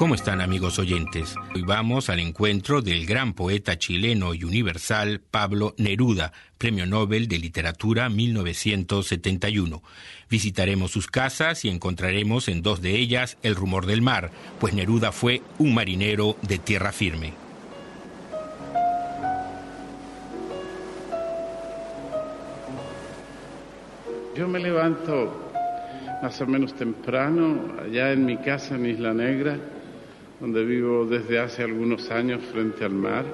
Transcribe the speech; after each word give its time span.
¿Cómo 0.00 0.14
están 0.14 0.40
amigos 0.40 0.78
oyentes? 0.78 1.34
Hoy 1.54 1.60
vamos 1.60 2.08
al 2.08 2.20
encuentro 2.20 2.80
del 2.80 3.04
gran 3.04 3.34
poeta 3.34 3.76
chileno 3.76 4.32
y 4.32 4.44
universal 4.44 5.20
Pablo 5.20 5.74
Neruda, 5.76 6.32
Premio 6.56 6.86
Nobel 6.86 7.28
de 7.28 7.38
Literatura 7.38 8.08
1971. 8.08 9.82
Visitaremos 10.30 10.90
sus 10.90 11.06
casas 11.06 11.66
y 11.66 11.68
encontraremos 11.68 12.48
en 12.48 12.62
dos 12.62 12.80
de 12.80 12.96
ellas 12.96 13.36
el 13.42 13.54
rumor 13.54 13.84
del 13.84 14.00
mar, 14.00 14.30
pues 14.58 14.72
Neruda 14.72 15.12
fue 15.12 15.42
un 15.58 15.74
marinero 15.74 16.34
de 16.40 16.56
tierra 16.56 16.92
firme. 16.92 17.34
Yo 24.34 24.48
me 24.48 24.60
levanto 24.60 25.52
más 26.22 26.40
o 26.40 26.46
menos 26.46 26.72
temprano 26.72 27.74
allá 27.84 28.12
en 28.12 28.24
mi 28.24 28.38
casa 28.38 28.76
en 28.76 28.86
Isla 28.86 29.12
Negra 29.12 29.58
donde 30.40 30.64
vivo 30.64 31.04
desde 31.04 31.38
hace 31.38 31.62
algunos 31.62 32.10
años 32.10 32.42
frente 32.52 32.84
al 32.84 32.94
mar. 32.94 33.24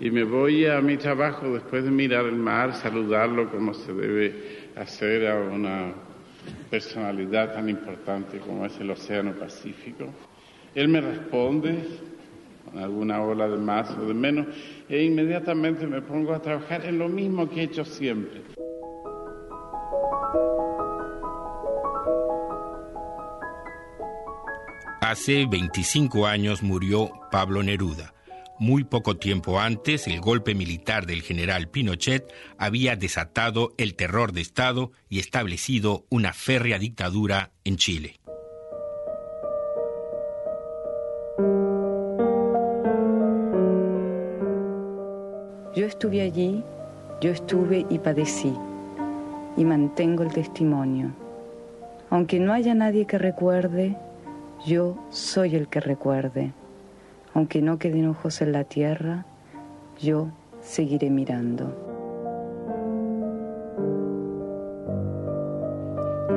Y 0.00 0.10
me 0.10 0.22
voy 0.22 0.64
a 0.64 0.80
mi 0.80 0.96
trabajo 0.96 1.52
después 1.52 1.82
de 1.82 1.90
mirar 1.90 2.24
el 2.26 2.36
mar, 2.36 2.74
saludarlo 2.76 3.50
como 3.50 3.74
se 3.74 3.92
debe 3.92 4.32
hacer 4.76 5.26
a 5.26 5.40
una 5.40 5.92
personalidad 6.70 7.52
tan 7.52 7.68
importante 7.68 8.38
como 8.38 8.64
es 8.64 8.78
el 8.78 8.90
Océano 8.90 9.32
Pacífico. 9.32 10.06
Él 10.74 10.86
me 10.88 11.00
responde 11.00 11.78
con 12.64 12.80
alguna 12.80 13.20
ola 13.22 13.48
de 13.48 13.56
más 13.56 13.90
o 13.98 14.06
de 14.06 14.14
menos 14.14 14.46
e 14.88 15.02
inmediatamente 15.02 15.86
me 15.86 16.00
pongo 16.00 16.32
a 16.32 16.40
trabajar 16.40 16.84
en 16.84 16.98
lo 16.98 17.08
mismo 17.08 17.50
que 17.50 17.60
he 17.60 17.64
hecho 17.64 17.84
siempre. 17.84 18.42
Hace 25.08 25.46
25 25.46 26.26
años 26.26 26.62
murió 26.62 27.10
Pablo 27.30 27.62
Neruda. 27.62 28.12
Muy 28.58 28.84
poco 28.84 29.16
tiempo 29.16 29.58
antes, 29.58 30.06
el 30.06 30.20
golpe 30.20 30.54
militar 30.54 31.06
del 31.06 31.22
general 31.22 31.70
Pinochet 31.70 32.30
había 32.58 32.94
desatado 32.94 33.72
el 33.78 33.94
terror 33.94 34.32
de 34.32 34.42
Estado 34.42 34.92
y 35.08 35.18
establecido 35.18 36.04
una 36.10 36.34
férrea 36.34 36.78
dictadura 36.78 37.52
en 37.64 37.78
Chile. 37.78 38.20
Yo 45.74 45.86
estuve 45.86 46.20
allí, 46.20 46.62
yo 47.22 47.30
estuve 47.30 47.86
y 47.88 47.98
padecí, 47.98 48.52
y 49.56 49.64
mantengo 49.64 50.22
el 50.22 50.34
testimonio. 50.34 51.14
Aunque 52.10 52.38
no 52.38 52.52
haya 52.52 52.74
nadie 52.74 53.06
que 53.06 53.16
recuerde, 53.16 53.96
yo 54.66 54.96
soy 55.10 55.56
el 55.56 55.68
que 55.68 55.80
recuerde. 55.80 56.52
Aunque 57.34 57.62
no 57.62 57.78
queden 57.78 58.08
ojos 58.08 58.40
en 58.40 58.52
la 58.52 58.64
tierra, 58.64 59.26
yo 60.00 60.28
seguiré 60.60 61.10
mirando. 61.10 61.84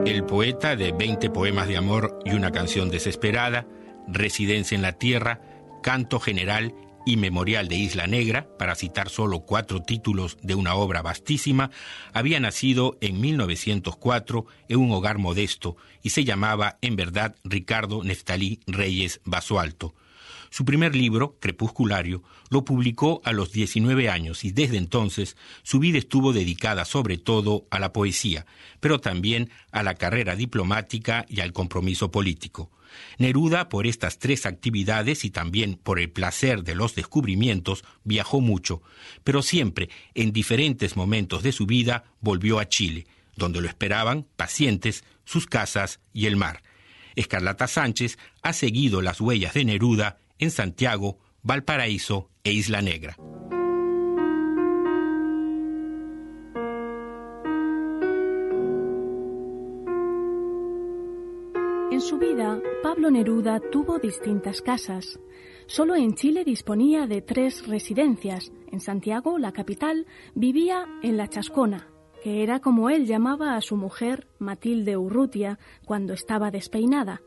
El 0.06 0.24
poeta 0.24 0.76
de 0.76 0.92
20 0.92 1.30
poemas 1.30 1.68
de 1.68 1.78
amor 1.78 2.20
y 2.26 2.34
una 2.34 2.52
canción 2.52 2.90
desesperada, 2.90 3.66
Residencia 4.08 4.76
en 4.76 4.82
la 4.82 4.94
Tierra, 4.94 5.40
Canto 5.84 6.20
General 6.20 6.74
y 7.06 7.18
Memorial 7.18 7.68
de 7.68 7.76
Isla 7.76 8.08
Negra, 8.08 8.48
para 8.58 8.76
citar 8.76 9.10
solo 9.10 9.42
cuatro 9.42 9.82
títulos 9.82 10.38
de 10.42 10.56
una 10.56 10.76
obra 10.76 11.02
vastísima, 11.02 11.72
había 12.14 12.40
nacido 12.40 12.98
en 13.02 13.20
1904 13.22 14.46
en 14.70 14.80
un 14.80 14.92
hogar 14.92 15.18
modesto 15.18 15.78
y 16.02 16.12
se 16.12 16.24
llamaba 16.24 16.78
en 16.82 16.96
verdad 16.96 17.36
Ricardo 17.44 18.04
Neftalí 18.04 18.60
Reyes 18.68 19.22
Basualto. 19.26 19.94
Su 20.52 20.66
primer 20.66 20.98
libro, 20.98 21.38
Crepusculario, 21.40 22.24
lo 22.50 22.66
publicó 22.66 23.22
a 23.24 23.32
los 23.32 23.54
19 23.54 24.10
años 24.10 24.44
y 24.44 24.52
desde 24.52 24.76
entonces 24.76 25.38
su 25.64 25.80
vida 25.80 25.98
estuvo 25.98 26.34
dedicada 26.34 26.84
sobre 26.84 27.18
todo 27.18 27.68
a 27.72 27.80
la 27.80 27.94
poesía, 27.94 28.46
pero 28.82 29.00
también 29.00 29.50
a 29.72 29.82
la 29.82 29.96
carrera 29.96 30.36
diplomática 30.36 31.26
y 31.30 31.40
al 31.40 31.54
compromiso 31.54 32.12
político. 32.12 32.70
Neruda, 33.18 33.70
por 33.70 33.88
estas 33.88 34.20
tres 34.20 34.46
actividades 34.46 35.24
y 35.24 35.30
también 35.30 35.76
por 35.76 36.02
el 36.02 36.12
placer 36.12 36.66
de 36.66 36.76
los 36.76 36.96
descubrimientos, 36.96 37.86
viajó 38.04 38.42
mucho, 38.42 38.82
pero 39.24 39.44
siempre, 39.44 39.90
en 40.16 40.34
diferentes 40.34 40.98
momentos 40.98 41.44
de 41.44 41.54
su 41.54 41.66
vida, 41.66 42.04
volvió 42.20 42.60
a 42.60 42.68
Chile, 42.68 43.08
donde 43.38 43.62
lo 43.62 43.70
esperaban, 43.70 44.28
pacientes, 44.36 45.06
sus 45.24 45.46
casas 45.46 46.02
y 46.12 46.26
el 46.26 46.36
mar. 46.36 46.62
Escarlata 47.16 47.70
Sánchez 47.70 48.18
ha 48.42 48.52
seguido 48.52 49.02
las 49.02 49.22
huellas 49.22 49.54
de 49.54 49.64
Neruda 49.64 50.18
en 50.41 50.50
Santiago, 50.50 51.19
Valparaíso 51.44 52.29
e 52.44 52.52
Isla 52.52 52.81
Negra. 52.81 53.16
En 61.91 62.02
su 62.02 62.18
vida, 62.18 62.59
Pablo 62.81 63.12
Neruda 63.12 63.59
tuvo 63.72 64.00
distintas 64.00 64.63
casas. 64.63 65.19
Solo 65.68 65.96
en 65.96 66.16
Chile 66.16 66.44
disponía 66.44 67.06
de 67.06 67.22
tres 67.22 67.68
residencias. 67.68 68.52
En 68.72 68.79
Santiago, 68.79 69.38
la 69.38 69.52
capital, 69.52 70.08
vivía 70.34 70.88
en 71.03 71.18
La 71.18 71.28
Chascona, 71.28 71.88
que 72.23 72.41
era 72.41 72.59
como 72.59 72.90
él 72.90 73.06
llamaba 73.06 73.56
a 73.56 73.62
su 73.62 73.75
mujer, 73.75 74.28
Matilde 74.40 74.97
Urrutia, 74.97 75.59
cuando 75.85 76.13
estaba 76.13 76.50
despeinada. 76.50 77.22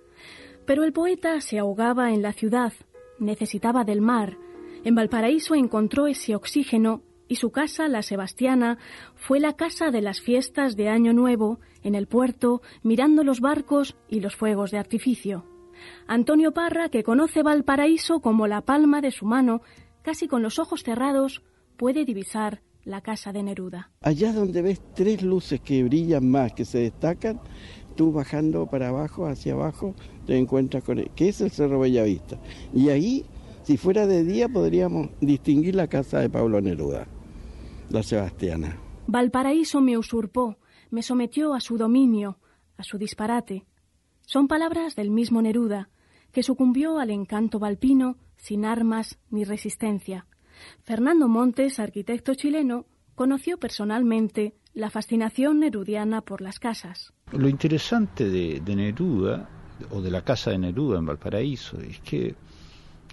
Pero 0.67 0.83
el 0.83 0.93
poeta 0.93 1.41
se 1.41 1.61
ahogaba 1.61 2.13
en 2.13 2.23
la 2.23 2.33
ciudad, 2.33 2.73
necesitaba 3.19 3.85
del 3.85 4.01
mar. 4.01 4.39
En 4.85 4.95
Valparaíso 4.95 5.55
encontró 5.55 6.07
ese 6.07 6.35
oxígeno 6.35 7.03
y 7.29 7.37
su 7.37 7.51
casa, 7.51 7.89
la 7.89 8.03
Sebastiana, 8.03 8.79
fue 9.15 9.41
la 9.41 9.55
casa 9.55 9.91
de 9.91 10.03
las 10.03 10.21
fiestas 10.21 10.77
de 10.77 10.89
Año 10.89 11.13
Nuevo, 11.13 11.59
en 11.83 11.95
el 11.95 12.07
puerto, 12.07 12.61
mirando 12.83 13.25
los 13.25 13.41
barcos 13.41 13.97
y 14.09 14.21
los 14.21 14.37
fuegos 14.37 14.71
de 14.71 14.79
artificio. 14.79 15.47
Antonio 16.07 16.53
Parra, 16.53 16.89
que 16.89 17.03
conoce 17.03 17.43
Valparaíso 17.43 18.21
como 18.21 18.47
la 18.47 18.61
palma 18.61 19.01
de 19.01 19.11
su 19.11 19.27
mano, 19.27 19.63
casi 20.03 20.29
con 20.29 20.43
los 20.43 20.59
ojos 20.59 20.83
cerrados, 20.83 21.43
puede 21.77 22.05
divisar 22.05 22.63
la 22.85 23.01
casa 23.01 23.33
de 23.33 23.43
Neruda. 23.43 23.91
Allá 24.03 24.33
donde 24.33 24.61
ves 24.63 24.83
tres 24.95 25.23
luces 25.23 25.61
que 25.61 25.83
brillan 25.83 26.31
más, 26.31 26.53
que 26.53 26.65
se 26.65 26.79
destacan, 26.79 27.41
tú 27.95 28.13
bajando 28.13 28.67
para 28.67 28.89
abajo, 28.89 29.27
hacia 29.27 29.55
abajo, 29.55 29.95
te 30.27 30.37
encuentras 30.37 30.85
con 30.85 30.99
él, 30.99 31.11
que 31.15 31.29
es 31.29 31.41
el 31.41 31.51
Cerro 31.51 31.81
Bellavista. 31.81 32.39
Y 32.73 32.89
ahí, 32.89 33.25
si 33.63 33.77
fuera 33.77 34.07
de 34.07 34.25
día, 34.25 34.49
podríamos 34.49 35.09
distinguir 35.21 35.75
la 35.75 35.89
casa 35.89 36.21
de 36.21 36.31
Pablo 36.31 36.61
Neruda, 36.61 37.07
la 37.91 38.03
Sebastiana. 38.03 38.79
Valparaíso 39.07 39.81
me 39.81 39.99
usurpó, 39.99 40.59
me 40.91 41.03
sometió 41.03 41.55
a 41.55 41.61
su 41.61 41.77
dominio, 41.77 42.39
a 42.77 42.83
su 42.83 42.99
disparate. 42.99 43.65
Son 44.23 44.49
palabras 44.49 44.97
del 44.97 45.11
mismo 45.11 45.43
Neruda, 45.43 45.91
que 46.33 46.43
sucumbió 46.43 46.99
al 46.99 47.11
encanto 47.11 47.59
valpino 47.59 48.17
sin 48.37 48.65
armas 48.65 49.19
ni 49.31 49.45
resistencia. 49.45 50.27
Fernando 50.83 51.29
Montes, 51.29 51.79
arquitecto 51.79 52.35
chileno, 52.35 52.87
conoció 53.15 53.59
personalmente 53.59 54.55
la 54.75 54.91
fascinación 54.91 55.61
nerudiana 55.61 56.21
por 56.21 56.41
las 56.41 56.59
casas. 56.59 57.13
Lo 57.33 57.49
interesante 57.49 58.29
de, 58.29 58.61
Neruda 58.77 59.49
o 59.91 60.01
de 60.03 60.11
la 60.11 60.23
casa 60.23 60.51
de 60.51 60.59
Neruda 60.59 60.99
en 60.99 61.07
Valparaíso, 61.07 61.81
es 61.81 62.01
que 62.01 62.35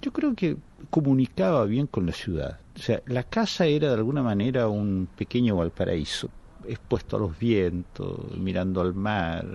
yo 0.02 0.12
creo 0.12 0.34
que 0.36 0.58
comunicaba 0.90 1.66
bien 1.66 1.88
con 1.88 2.06
la 2.06 2.14
ciudad. 2.14 2.60
O 2.76 2.80
sea, 2.80 3.02
la 3.06 3.24
casa 3.24 3.66
era 3.66 3.90
de 3.90 3.96
alguna 3.96 4.24
manera 4.24 4.68
un 4.68 5.08
pequeño 5.16 5.56
Valparaíso, 5.58 6.30
expuesto 6.68 7.18
a 7.18 7.20
los 7.20 7.38
vientos, 7.38 8.36
mirando 8.38 8.82
al 8.82 8.94
mar, 8.96 9.46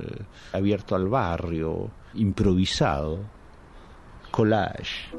abierto 0.52 0.94
al 0.94 1.09
barrio, 1.09 1.91
improvisado, 2.14 3.19
collage. 4.31 5.11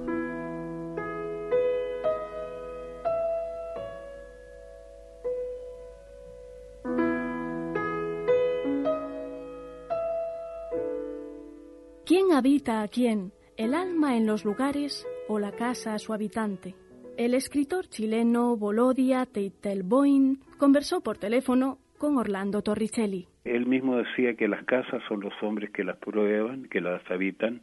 Habita 12.37 12.83
a 12.83 12.87
quién? 12.87 13.31
¿El 13.57 13.73
alma 13.73 14.15
en 14.15 14.27
los 14.27 14.45
lugares 14.45 15.07
o 15.27 15.39
la 15.39 15.53
casa 15.53 15.95
a 15.95 15.99
su 15.99 16.13
habitante? 16.13 16.75
El 17.17 17.33
escritor 17.33 17.87
chileno 17.87 18.55
Volodia 18.55 19.25
Teitelboim 19.25 20.37
conversó 20.59 21.01
por 21.01 21.17
teléfono 21.17 21.79
con 21.97 22.15
Orlando 22.17 22.61
Torricelli. 22.61 23.25
Él 23.43 23.65
mismo 23.65 23.97
decía 23.97 24.35
que 24.35 24.47
las 24.47 24.63
casas 24.65 25.01
son 25.07 25.21
los 25.21 25.33
hombres 25.41 25.71
que 25.71 25.83
las 25.83 25.97
prueban, 25.97 26.65
que 26.65 26.79
las 26.79 27.01
habitan, 27.09 27.61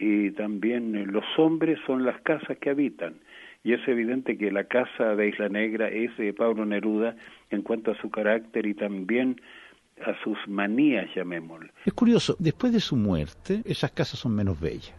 y 0.00 0.32
también 0.32 1.12
los 1.12 1.24
hombres 1.38 1.78
son 1.86 2.04
las 2.04 2.20
casas 2.22 2.58
que 2.58 2.70
habitan. 2.70 3.20
Y 3.62 3.72
es 3.72 3.86
evidente 3.86 4.36
que 4.36 4.50
la 4.50 4.64
casa 4.64 5.14
de 5.14 5.28
Isla 5.28 5.48
Negra 5.48 5.88
es 5.88 6.16
de 6.16 6.32
Pablo 6.32 6.66
Neruda 6.66 7.14
en 7.50 7.62
cuanto 7.62 7.92
a 7.92 8.00
su 8.00 8.10
carácter 8.10 8.66
y 8.66 8.74
también 8.74 9.40
a 10.04 10.12
sus 10.22 10.36
manías, 10.46 11.06
llamémoslo. 11.14 11.68
Es 11.84 11.92
curioso, 11.92 12.36
después 12.38 12.72
de 12.72 12.80
su 12.80 12.96
muerte, 12.96 13.62
esas 13.64 13.90
casas 13.92 14.20
son 14.20 14.34
menos 14.34 14.60
bellas. 14.60 14.92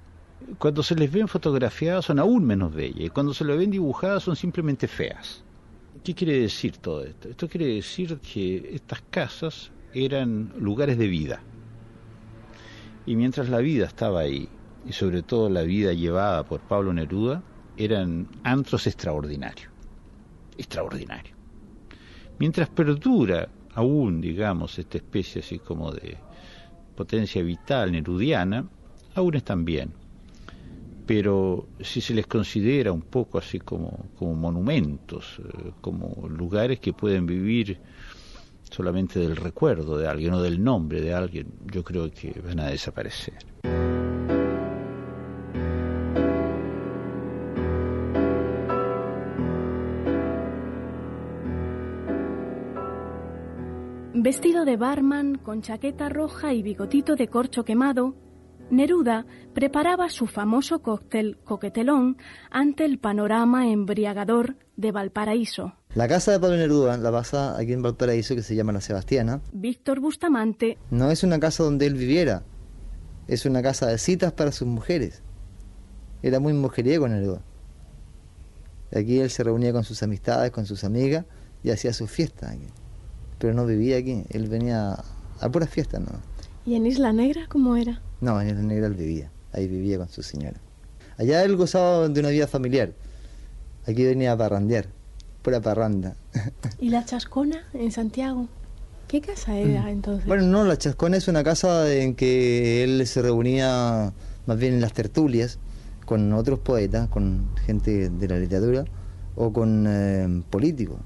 Cuando 0.57 0.83
se 0.83 0.95
les 0.95 1.11
ven 1.11 1.27
fotografiadas 1.27 2.05
son 2.05 2.19
aún 2.19 2.45
menos 2.45 2.73
bellas, 2.73 3.01
y 3.01 3.09
cuando 3.09 3.33
se 3.33 3.45
les 3.45 3.57
ven 3.57 3.71
dibujadas 3.71 4.23
son 4.23 4.35
simplemente 4.35 4.87
feas. 4.87 5.43
¿Qué 6.03 6.13
quiere 6.13 6.39
decir 6.39 6.77
todo 6.77 7.03
esto? 7.03 7.29
Esto 7.29 7.47
quiere 7.47 7.67
decir 7.67 8.17
que 8.19 8.71
estas 8.73 9.01
casas 9.09 9.71
eran 9.93 10.53
lugares 10.59 10.97
de 10.97 11.07
vida. 11.07 11.41
Y 13.05 13.15
mientras 13.15 13.49
la 13.49 13.59
vida 13.59 13.85
estaba 13.85 14.21
ahí, 14.21 14.47
y 14.85 14.93
sobre 14.93 15.21
todo 15.21 15.49
la 15.49 15.63
vida 15.63 15.93
llevada 15.93 16.43
por 16.43 16.61
Pablo 16.61 16.93
Neruda, 16.93 17.41
eran 17.77 18.27
antros 18.43 18.87
extraordinarios. 18.87 19.69
Extraordinarios. 20.57 21.35
Mientras 22.39 22.69
perdura 22.69 23.49
aún, 23.77 24.21
digamos, 24.21 24.79
esta 24.79 24.97
especie 24.97 25.41
así 25.41 25.59
como 25.59 25.91
de 25.91 26.17
potencia 26.95 27.43
vital 27.43 27.91
nerudiana, 27.91 28.67
aún 29.13 29.35
están 29.35 29.65
bien. 29.65 29.93
Pero 31.05 31.67
si 31.79 32.01
se 32.01 32.15
les 32.15 32.25
considera 32.25 32.91
un 32.91 33.03
poco 33.03 33.37
así 33.37 33.59
como, 33.59 34.07
como 34.17 34.33
monumentos, 34.33 35.39
eh, 35.39 35.71
como 35.79 36.27
lugares 36.27 36.79
que 36.79 36.91
pueden 36.91 37.27
vivir 37.27 37.77
solamente 38.71 39.19
del 39.19 39.35
recuerdo 39.35 39.95
de 39.95 40.07
alguien 40.07 40.33
o 40.33 40.41
del 40.41 40.61
nombre 40.61 40.99
de 40.99 41.13
alguien, 41.13 41.47
yo 41.71 41.83
creo 41.83 42.09
que 42.11 42.33
van 42.43 42.59
a 42.59 42.69
desaparecer. 42.69 43.37
Vestido 54.27 54.65
de 54.65 54.75
barman, 54.75 55.35
con 55.37 55.61
chaqueta 55.61 56.09
roja 56.09 56.53
y 56.53 56.61
bigotito 56.61 57.15
de 57.15 57.29
corcho 57.29 57.63
quemado, 57.63 58.13
Neruda 58.69 59.25
preparaba 59.53 60.09
su 60.09 60.27
famoso 60.27 60.79
cóctel 60.79 61.37
coquetelón 61.45 62.17
ante 62.51 62.83
el 62.83 62.99
panorama 62.99 63.69
embriagador 63.69 64.57
de 64.75 64.91
Valparaíso. 64.91 65.75
La 65.95 66.09
casa 66.09 66.33
de 66.33 66.41
Pablo 66.41 66.57
Neruda, 66.57 66.97
la 66.97 67.09
pasa 67.09 67.57
aquí 67.57 67.71
en 67.71 67.81
Valparaíso, 67.81 68.35
que 68.35 68.41
se 68.41 68.53
llama 68.53 68.73
La 68.73 68.81
Sebastiana. 68.81 69.39
Víctor 69.53 70.01
Bustamante. 70.01 70.77
No 70.91 71.09
es 71.09 71.23
una 71.23 71.39
casa 71.39 71.63
donde 71.63 71.85
él 71.85 71.93
viviera, 71.93 72.43
es 73.29 73.45
una 73.45 73.61
casa 73.61 73.87
de 73.87 73.97
citas 73.97 74.33
para 74.33 74.51
sus 74.51 74.67
mujeres. 74.67 75.23
Era 76.21 76.41
muy 76.41 76.51
mujeriego 76.51 77.07
Neruda. 77.07 77.43
Aquí 78.93 79.21
él 79.21 79.29
se 79.29 79.45
reunía 79.45 79.71
con 79.71 79.85
sus 79.85 80.03
amistades, 80.03 80.51
con 80.51 80.65
sus 80.65 80.83
amigas 80.83 81.23
y 81.63 81.69
hacía 81.69 81.93
sus 81.93 82.11
fiestas 82.11 82.51
aquí 82.51 82.67
pero 83.39 83.53
no 83.53 83.65
vivía 83.65 83.97
aquí, 83.97 84.23
él 84.29 84.47
venía 84.47 84.97
a 85.39 85.49
puras 85.49 85.69
fiestas, 85.69 86.01
¿no? 86.01 86.07
¿Y 86.65 86.75
en 86.75 86.85
Isla 86.85 87.13
Negra 87.13 87.45
cómo 87.49 87.75
era? 87.75 88.01
No, 88.21 88.41
en 88.41 88.49
Isla 88.49 88.61
Negra 88.61 88.87
él 88.87 88.95
vivía, 88.95 89.31
ahí 89.53 89.67
vivía 89.67 89.97
con 89.97 90.09
su 90.09 90.23
señora. 90.23 90.59
Allá 91.17 91.43
él 91.43 91.55
gozaba 91.55 92.07
de 92.09 92.19
una 92.19 92.29
vida 92.29 92.47
familiar, 92.47 92.93
aquí 93.85 94.03
venía 94.03 94.33
a 94.33 94.37
parrandear, 94.37 94.87
pura 95.41 95.61
parranda. 95.61 96.15
¿Y 96.79 96.89
la 96.89 97.05
Chascona 97.05 97.63
en 97.73 97.91
Santiago? 97.91 98.47
¿Qué 99.07 99.21
casa 99.21 99.57
era 99.57 99.83
mm. 99.83 99.87
entonces? 99.87 100.27
Bueno, 100.27 100.43
no, 100.43 100.65
la 100.65 100.77
Chascona 100.77 101.17
es 101.17 101.27
una 101.27 101.43
casa 101.43 101.93
en 101.93 102.15
que 102.15 102.83
él 102.83 103.05
se 103.07 103.21
reunía 103.21 104.13
más 104.45 104.57
bien 104.57 104.73
en 104.73 104.81
las 104.81 104.93
tertulias 104.93 105.59
con 106.05 106.33
otros 106.33 106.59
poetas, 106.59 107.07
con 107.09 107.49
gente 107.65 108.09
de 108.09 108.27
la 108.27 108.39
literatura 108.39 108.85
o 109.35 109.53
con 109.53 109.85
eh, 109.87 110.43
políticos 110.49 110.97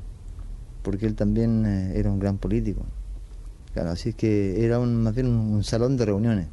porque 0.84 1.06
él 1.06 1.16
también 1.16 1.66
eh, 1.66 1.94
era 2.00 2.12
un 2.12 2.20
gran 2.20 2.38
político. 2.38 2.86
Claro, 3.74 3.92
así 3.92 4.10
es 4.10 4.16
que 4.16 4.66
era 4.66 4.80
un, 4.80 5.02
más 5.04 5.16
bien 5.16 5.28
un, 5.28 5.64
salón 5.64 5.98
de 5.98 6.06
reuniones. 6.06 6.48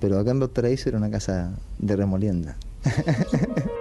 Pero 0.00 0.18
acá 0.18 0.30
en 0.30 0.40
Valparaíso 0.40 0.88
era 0.88 0.98
una 0.98 1.10
casa 1.10 1.58
de 1.78 1.96
remolienda. 1.96 2.56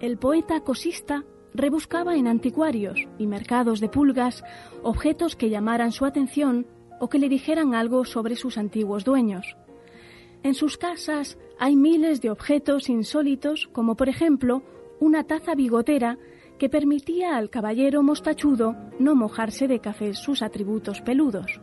El 0.00 0.18
poeta 0.18 0.60
cosista 0.60 1.24
rebuscaba 1.54 2.16
en 2.16 2.26
anticuarios 2.26 2.98
y 3.18 3.26
mercados 3.26 3.80
de 3.80 3.88
pulgas 3.88 4.42
objetos 4.82 5.36
que 5.36 5.48
llamaran 5.48 5.92
su 5.92 6.04
atención 6.04 6.66
o 7.00 7.08
que 7.08 7.18
le 7.18 7.28
dijeran 7.28 7.74
algo 7.74 8.04
sobre 8.04 8.36
sus 8.36 8.58
antiguos 8.58 9.04
dueños. 9.04 9.56
En 10.42 10.54
sus 10.54 10.76
casas 10.76 11.38
hay 11.58 11.76
miles 11.76 12.20
de 12.20 12.30
objetos 12.30 12.88
insólitos, 12.88 13.68
como 13.72 13.96
por 13.96 14.08
ejemplo 14.08 14.62
una 15.00 15.24
taza 15.24 15.54
bigotera 15.54 16.18
que 16.58 16.68
permitía 16.68 17.36
al 17.36 17.50
caballero 17.50 18.02
mostachudo 18.02 18.76
no 18.98 19.14
mojarse 19.14 19.68
de 19.68 19.80
café 19.80 20.14
sus 20.14 20.42
atributos 20.42 21.00
peludos. 21.00 21.60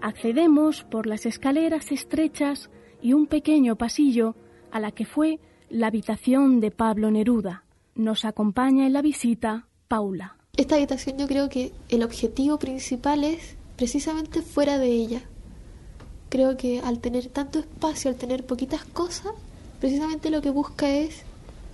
Accedemos 0.00 0.84
por 0.84 1.06
las 1.06 1.26
escaleras 1.26 1.90
estrechas 1.90 2.70
y 3.02 3.12
un 3.12 3.26
pequeño 3.26 3.76
pasillo 3.76 4.36
a 4.70 4.80
la 4.80 4.92
que 4.92 5.04
fue 5.04 5.40
la 5.68 5.88
habitación 5.88 6.60
de 6.60 6.70
Pablo 6.70 7.10
Neruda. 7.10 7.64
Nos 7.94 8.24
acompaña 8.24 8.86
en 8.86 8.92
la 8.92 9.02
visita 9.02 9.68
Paula. 9.88 10.36
Esta 10.56 10.76
habitación 10.76 11.18
yo 11.18 11.26
creo 11.26 11.48
que 11.48 11.72
el 11.88 12.02
objetivo 12.02 12.58
principal 12.58 13.24
es 13.24 13.56
precisamente 13.76 14.42
fuera 14.42 14.78
de 14.78 14.88
ella, 14.88 15.22
creo 16.28 16.56
que 16.56 16.80
al 16.80 16.98
tener 16.98 17.28
tanto 17.28 17.58
espacio, 17.58 18.10
al 18.10 18.16
tener 18.16 18.44
poquitas 18.44 18.84
cosas, 18.84 19.32
precisamente 19.80 20.30
lo 20.30 20.42
que 20.42 20.50
busca 20.50 20.88
es 20.90 21.22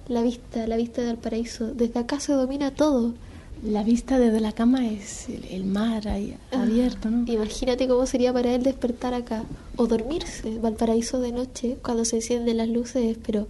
la 0.08 0.22
vista, 0.22 0.66
la 0.66 0.76
vista 0.76 1.02
del 1.02 1.16
paraíso. 1.16 1.72
Desde 1.74 2.00
acá 2.00 2.20
se 2.20 2.32
domina 2.32 2.72
todo. 2.72 3.14
La 3.62 3.84
vista 3.84 4.18
desde 4.18 4.40
la 4.40 4.50
cama 4.50 4.88
es 4.88 5.28
el, 5.28 5.64
mar 5.64 6.08
ahí 6.08 6.36
ah, 6.50 6.62
abierto, 6.62 7.10
¿no? 7.10 7.30
Imagínate 7.32 7.86
cómo 7.86 8.06
sería 8.06 8.32
para 8.32 8.52
él 8.52 8.64
despertar 8.64 9.14
acá 9.14 9.44
o 9.76 9.86
dormirse. 9.86 10.58
Valparaíso 10.58 11.20
de 11.20 11.30
noche, 11.30 11.78
cuando 11.80 12.04
se 12.04 12.16
encienden 12.16 12.56
las 12.56 12.68
luces, 12.68 13.16
pero 13.24 13.46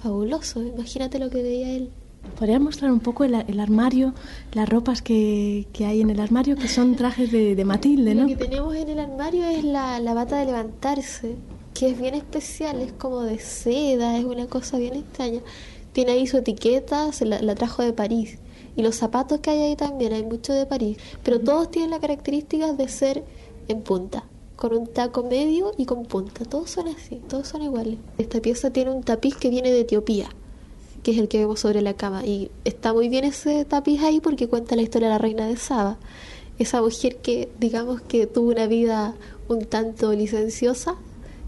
fabuloso. 0.00 0.62
Imagínate 0.62 1.18
lo 1.18 1.28
que 1.28 1.42
veía 1.42 1.70
él. 1.70 1.90
¿Podrías 2.36 2.60
mostrar 2.60 2.90
un 2.90 3.00
poco 3.00 3.24
el, 3.24 3.34
armario, 3.60 4.14
las 4.52 4.68
ropas 4.68 5.02
que, 5.02 5.66
hay 5.80 6.00
en 6.00 6.10
el 6.10 6.20
armario, 6.20 6.56
que 6.56 6.68
son 6.68 6.96
trajes 6.96 7.30
de, 7.32 7.64
Matilde, 7.64 8.14
¿no? 8.14 8.22
Lo 8.22 8.28
que 8.28 8.36
tenemos 8.36 8.74
en 8.74 8.88
el 8.88 8.98
armario 8.98 9.44
es 9.44 9.64
la, 9.64 10.00
bata 10.14 10.38
de 10.38 10.46
levantarse, 10.46 11.36
que 11.74 11.90
es 11.90 12.00
bien 12.00 12.14
especial, 12.14 12.80
es 12.80 12.92
como 12.92 13.22
de 13.22 13.38
seda, 13.38 14.18
es 14.18 14.24
una 14.24 14.46
cosa 14.46 14.78
bien 14.78 14.94
extraña. 14.94 15.40
Tiene 15.92 16.12
ahí 16.12 16.26
su 16.26 16.38
etiqueta, 16.38 17.12
se 17.12 17.24
la, 17.24 17.54
trajo 17.54 17.82
de 17.82 17.92
París. 17.92 18.38
Y 18.76 18.82
los 18.82 18.94
zapatos 18.94 19.40
que 19.40 19.50
hay 19.50 19.60
ahí 19.62 19.76
también, 19.76 20.12
hay 20.12 20.24
mucho 20.24 20.52
de 20.52 20.66
París. 20.66 20.98
Pero 21.24 21.40
todos 21.40 21.70
tienen 21.70 21.90
la 21.90 21.98
característica 21.98 22.72
de 22.72 22.88
ser 22.88 23.24
en 23.66 23.82
punta, 23.82 24.24
con 24.56 24.76
un 24.76 24.86
taco 24.86 25.24
medio 25.24 25.72
y 25.76 25.84
con 25.84 26.04
punta. 26.04 26.44
Todos 26.44 26.70
son 26.70 26.88
así, 26.88 27.20
todos 27.28 27.48
son 27.48 27.62
iguales. 27.62 27.98
Esta 28.18 28.40
pieza 28.40 28.70
tiene 28.70 28.90
un 28.90 29.02
tapiz 29.02 29.36
que 29.36 29.50
viene 29.50 29.72
de 29.72 29.80
Etiopía 29.80 30.28
que 31.02 31.12
es 31.12 31.18
el 31.18 31.28
que 31.28 31.38
vemos 31.38 31.60
sobre 31.60 31.82
la 31.82 31.94
cama. 31.94 32.24
Y 32.24 32.50
está 32.64 32.92
muy 32.92 33.08
bien 33.08 33.24
ese 33.24 33.64
tapiz 33.64 34.02
ahí 34.02 34.20
porque 34.20 34.48
cuenta 34.48 34.76
la 34.76 34.82
historia 34.82 35.08
de 35.08 35.14
la 35.14 35.18
reina 35.18 35.46
de 35.46 35.56
Saba. 35.56 35.98
Esa 36.58 36.82
mujer 36.82 37.16
que, 37.16 37.50
digamos 37.58 38.00
que 38.00 38.26
tuvo 38.26 38.50
una 38.50 38.66
vida 38.66 39.14
un 39.48 39.64
tanto 39.64 40.12
licenciosa, 40.12 40.96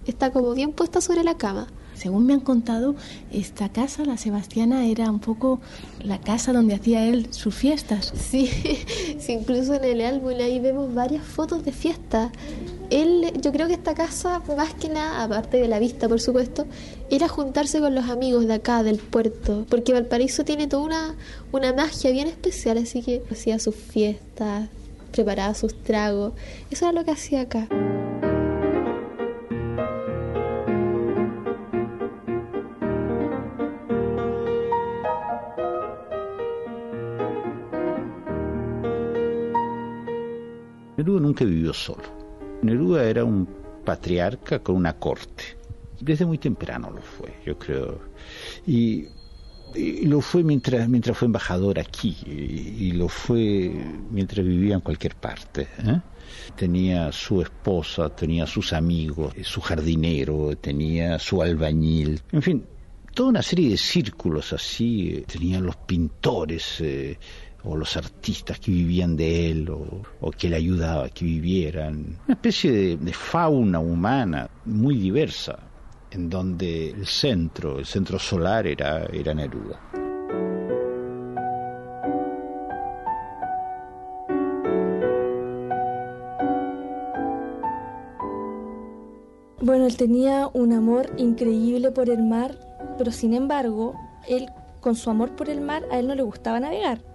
está 0.06 0.30
como 0.32 0.54
bien 0.54 0.72
puesta 0.72 1.00
sobre 1.00 1.24
la 1.24 1.36
cama. 1.36 1.68
Según 1.94 2.24
me 2.24 2.32
han 2.32 2.40
contado, 2.40 2.94
esta 3.30 3.68
casa, 3.68 4.06
la 4.06 4.16
Sebastiana, 4.16 4.86
era 4.86 5.10
un 5.10 5.20
poco 5.20 5.60
la 6.02 6.18
casa 6.18 6.50
donde 6.54 6.74
hacía 6.74 7.06
él 7.06 7.26
sus 7.30 7.54
fiestas. 7.54 8.14
Sí, 8.16 8.46
sí 9.18 9.32
incluso 9.32 9.74
en 9.74 9.84
el 9.84 10.00
álbum 10.00 10.30
ahí 10.40 10.60
vemos 10.60 10.94
varias 10.94 11.22
fotos 11.22 11.62
de 11.62 11.72
fiestas. 11.72 12.30
Él, 12.90 13.32
yo 13.40 13.52
creo 13.52 13.68
que 13.68 13.74
esta 13.74 13.94
casa, 13.94 14.42
más 14.56 14.74
que 14.74 14.88
nada, 14.88 15.22
aparte 15.22 15.58
de 15.58 15.68
la 15.68 15.78
vista, 15.78 16.08
por 16.08 16.20
supuesto, 16.20 16.66
era 17.08 17.28
juntarse 17.28 17.78
con 17.78 17.94
los 17.94 18.08
amigos 18.10 18.48
de 18.48 18.54
acá, 18.54 18.82
del 18.82 18.98
puerto, 18.98 19.64
porque 19.70 19.92
Valparaíso 19.92 20.44
tiene 20.44 20.66
toda 20.66 20.82
una, 20.82 21.14
una 21.52 21.72
magia 21.72 22.10
bien 22.10 22.26
especial, 22.26 22.78
así 22.78 23.00
que 23.02 23.22
hacía 23.30 23.60
sus 23.60 23.76
fiestas, 23.76 24.68
preparaba 25.12 25.54
sus 25.54 25.72
tragos, 25.82 26.32
eso 26.70 26.86
era 26.86 26.92
lo 26.92 27.04
que 27.04 27.12
hacía 27.12 27.42
acá. 27.42 27.68
Neruda 40.96 41.20
nunca 41.20 41.44
vivió 41.44 41.72
solo. 41.72 42.19
Neruda 42.62 43.04
era 43.04 43.24
un 43.24 43.48
patriarca 43.84 44.60
con 44.60 44.76
una 44.76 44.94
corte. 44.94 45.56
Desde 46.00 46.24
muy 46.24 46.38
temprano 46.38 46.90
lo 46.90 47.02
fue, 47.02 47.34
yo 47.44 47.58
creo. 47.58 48.00
Y, 48.66 49.08
lo 50.04 50.20
fue 50.20 50.42
mientras, 50.42 50.88
mientras 50.88 51.16
fue 51.16 51.26
embajador 51.26 51.78
aquí, 51.78 52.16
y, 52.26 52.92
lo 52.92 53.08
fue 53.08 53.70
mientras 54.10 54.44
vivía 54.44 54.74
en 54.74 54.80
cualquier 54.80 55.14
parte. 55.14 55.68
¿eh? 55.78 56.00
Tenía 56.56 57.12
su 57.12 57.40
esposa, 57.40 58.08
tenía 58.08 58.46
sus 58.46 58.72
amigos, 58.72 59.34
su 59.42 59.60
jardinero, 59.60 60.56
tenía 60.56 61.18
su 61.18 61.40
albañil, 61.40 62.20
en 62.32 62.42
fin, 62.42 62.64
toda 63.14 63.28
una 63.28 63.42
serie 63.42 63.70
de 63.70 63.76
círculos 63.76 64.52
así. 64.52 65.24
Tenían 65.26 65.64
los 65.64 65.76
pintores. 65.76 66.80
Eh, 66.80 67.18
o 67.64 67.76
los 67.76 67.96
artistas 67.96 68.58
que 68.58 68.70
vivían 68.70 69.16
de 69.16 69.50
él 69.50 69.70
o, 69.70 70.30
que 70.30 70.48
le 70.48 70.56
ayudaba 70.56 71.06
a 71.06 71.08
que 71.10 71.24
vivieran. 71.24 72.18
Una 72.26 72.34
especie 72.34 72.96
de, 72.96 73.12
fauna 73.12 73.80
humana 73.80 74.48
muy 74.64 74.96
diversa, 74.96 75.58
en 76.10 76.30
donde 76.30 76.90
el 76.90 77.06
centro, 77.06 77.78
el 77.78 77.86
centro 77.86 78.18
solar 78.18 78.66
era, 78.66 79.06
era 79.06 79.34
Neruda. 79.34 79.80
Bueno, 89.62 89.86
él 89.86 89.96
tenía 89.96 90.48
un 90.54 90.72
amor 90.72 91.10
increíble 91.18 91.90
por 91.90 92.08
el 92.08 92.22
mar, 92.22 92.56
pero 92.96 93.12
sin 93.12 93.34
embargo, 93.34 93.94
él 94.26 94.48
con 94.80 94.96
su 94.96 95.10
amor 95.10 95.36
por 95.36 95.50
el 95.50 95.60
mar 95.60 95.84
a 95.92 95.98
él 95.98 96.08
no 96.08 96.14
le 96.14 96.22
gustaba 96.22 96.58
navegar. 96.58 97.09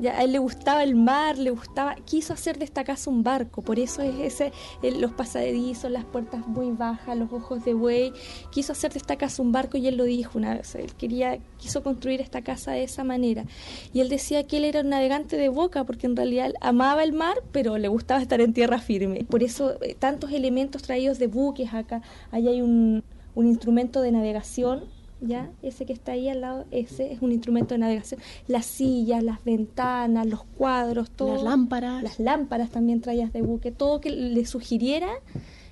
Ya, 0.00 0.16
a 0.16 0.22
él 0.22 0.32
le 0.32 0.38
gustaba 0.38 0.82
el 0.84 0.94
mar, 0.94 1.38
le 1.38 1.50
gustaba, 1.50 1.96
quiso 2.04 2.32
hacer 2.32 2.58
de 2.58 2.64
esta 2.64 2.84
casa 2.84 3.10
un 3.10 3.22
barco, 3.22 3.62
por 3.62 3.78
eso 3.78 4.02
es 4.02 4.14
ese, 4.20 4.52
los 4.82 5.12
pasadizos, 5.12 5.90
las 5.90 6.04
puertas 6.04 6.46
muy 6.46 6.70
bajas, 6.70 7.16
los 7.16 7.32
ojos 7.32 7.64
de 7.64 7.74
buey, 7.74 8.12
quiso 8.50 8.72
hacer 8.72 8.92
de 8.92 8.98
esta 8.98 9.16
casa 9.16 9.42
un 9.42 9.50
barco 9.50 9.76
y 9.76 9.88
él 9.88 9.96
lo 9.96 10.04
dijo 10.04 10.38
una 10.38 10.54
vez, 10.54 10.74
él 10.76 10.94
quería, 10.94 11.38
quiso 11.56 11.82
construir 11.82 12.20
esta 12.20 12.42
casa 12.42 12.72
de 12.72 12.84
esa 12.84 13.02
manera. 13.02 13.44
Y 13.92 14.00
él 14.00 14.08
decía 14.08 14.46
que 14.46 14.58
él 14.58 14.64
era 14.64 14.80
un 14.80 14.90
navegante 14.90 15.36
de 15.36 15.48
boca, 15.48 15.84
porque 15.84 16.06
en 16.06 16.16
realidad 16.16 16.52
amaba 16.60 17.02
el 17.02 17.12
mar, 17.12 17.36
pero 17.52 17.78
le 17.78 17.88
gustaba 17.88 18.22
estar 18.22 18.40
en 18.40 18.52
tierra 18.52 18.78
firme. 18.78 19.24
Por 19.24 19.42
eso 19.42 19.82
eh, 19.82 19.96
tantos 19.98 20.30
elementos 20.32 20.82
traídos 20.82 21.18
de 21.18 21.26
buques 21.26 21.74
acá, 21.74 22.02
ahí 22.30 22.48
hay 22.48 22.62
un, 22.62 23.02
un 23.34 23.46
instrumento 23.46 24.00
de 24.00 24.12
navegación 24.12 24.97
¿ya? 25.20 25.50
Ese 25.62 25.86
que 25.86 25.92
está 25.92 26.12
ahí 26.12 26.28
al 26.28 26.40
lado, 26.40 26.66
ese 26.70 27.12
es 27.12 27.22
un 27.22 27.32
instrumento 27.32 27.74
de 27.74 27.78
navegación. 27.78 28.20
Las 28.46 28.66
sillas, 28.66 29.22
las 29.22 29.44
ventanas, 29.44 30.26
los 30.26 30.44
cuadros, 30.44 31.10
todo. 31.10 31.34
Las 31.34 31.42
lámparas. 31.42 32.02
Las 32.02 32.20
lámparas 32.20 32.70
también 32.70 33.00
traías 33.00 33.32
de 33.32 33.42
buque, 33.42 33.72
todo 33.72 34.00
que 34.00 34.10
le 34.10 34.44
sugiriera 34.46 35.08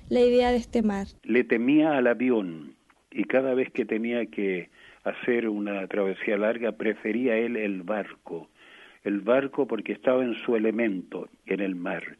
la 0.09 0.21
idea 0.21 0.51
de 0.51 0.57
este 0.57 0.81
mar. 0.81 1.07
Le 1.23 1.43
temía 1.43 1.97
al 1.97 2.07
avión 2.07 2.75
y 3.11 3.23
cada 3.25 3.53
vez 3.53 3.71
que 3.71 3.85
tenía 3.85 4.25
que 4.27 4.69
hacer 5.03 5.49
una 5.49 5.87
travesía 5.87 6.37
larga 6.37 6.73
prefería 6.73 7.37
él 7.37 7.55
el 7.55 7.83
barco. 7.83 8.49
El 9.03 9.21
barco 9.21 9.67
porque 9.67 9.93
estaba 9.93 10.23
en 10.23 10.35
su 10.35 10.55
elemento, 10.55 11.29
en 11.45 11.61
el 11.61 11.75
mar, 11.75 12.17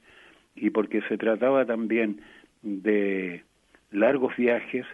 y 0.55 0.69
porque 0.69 1.01
se 1.09 1.17
trataba 1.17 1.65
también 1.65 2.21
de 2.61 3.43
largos 3.91 4.35
viajes, 4.37 4.85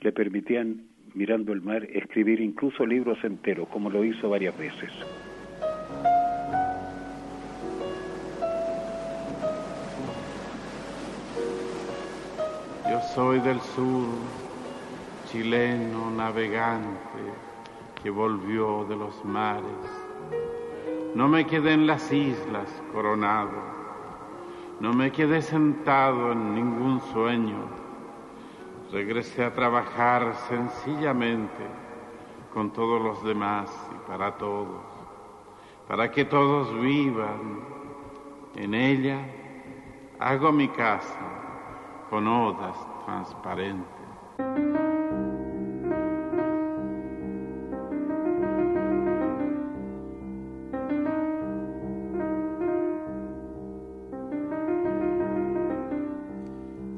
le 0.00 0.12
permitían 0.12 0.82
mirando 1.18 1.52
el 1.52 1.60
mar, 1.60 1.82
escribir 1.92 2.40
incluso 2.40 2.86
libros 2.86 3.18
enteros, 3.24 3.66
como 3.70 3.90
lo 3.90 4.04
hizo 4.04 4.30
varias 4.30 4.56
veces. 4.56 4.92
Yo 12.88 13.00
soy 13.16 13.40
del 13.40 13.60
sur, 13.60 14.06
chileno 15.26 16.08
navegante 16.12 17.24
que 18.00 18.10
volvió 18.10 18.86
de 18.88 18.94
los 18.94 19.24
mares. 19.24 19.64
No 21.16 21.26
me 21.26 21.44
quedé 21.48 21.72
en 21.72 21.88
las 21.88 22.12
islas 22.12 22.70
coronado, 22.92 23.60
no 24.78 24.92
me 24.92 25.10
quedé 25.10 25.42
sentado 25.42 26.30
en 26.30 26.54
ningún 26.54 27.00
sueño 27.12 27.87
regresé 28.92 29.44
a 29.44 29.52
trabajar 29.52 30.34
sencillamente 30.48 31.64
con 32.52 32.72
todos 32.72 33.00
los 33.00 33.22
demás 33.24 33.70
y 33.94 34.08
para 34.08 34.36
todos, 34.36 34.82
para 35.86 36.10
que 36.10 36.24
todos 36.24 36.74
vivan. 36.80 37.60
En 38.56 38.74
ella 38.74 39.20
hago 40.18 40.50
mi 40.52 40.68
casa 40.68 42.08
con 42.10 42.26
odas 42.26 42.76
transparentes. 43.04 43.98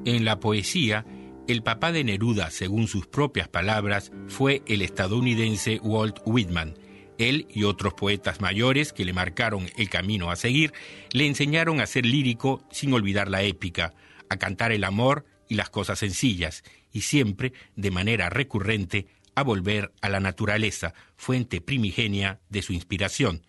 En 0.04 0.24
la 0.24 0.40
poesía, 0.40 1.04
el 1.50 1.62
papá 1.64 1.90
de 1.90 2.04
Neruda, 2.04 2.50
según 2.50 2.86
sus 2.86 3.08
propias 3.08 3.48
palabras, 3.48 4.12
fue 4.28 4.62
el 4.66 4.82
estadounidense 4.82 5.80
Walt 5.82 6.18
Whitman. 6.24 6.78
Él 7.18 7.48
y 7.50 7.64
otros 7.64 7.94
poetas 7.94 8.40
mayores 8.40 8.92
que 8.92 9.04
le 9.04 9.12
marcaron 9.12 9.68
el 9.76 9.90
camino 9.90 10.30
a 10.30 10.36
seguir 10.36 10.72
le 11.12 11.26
enseñaron 11.26 11.80
a 11.80 11.86
ser 11.86 12.06
lírico 12.06 12.62
sin 12.70 12.92
olvidar 12.92 13.28
la 13.28 13.42
épica, 13.42 13.94
a 14.28 14.36
cantar 14.36 14.70
el 14.70 14.84
amor 14.84 15.26
y 15.48 15.56
las 15.56 15.70
cosas 15.70 15.98
sencillas, 15.98 16.62
y 16.92 17.00
siempre, 17.00 17.52
de 17.74 17.90
manera 17.90 18.30
recurrente, 18.30 19.08
a 19.34 19.42
volver 19.42 19.92
a 20.02 20.08
la 20.08 20.20
naturaleza, 20.20 20.94
fuente 21.16 21.60
primigenia 21.60 22.38
de 22.48 22.62
su 22.62 22.72
inspiración. 22.72 23.42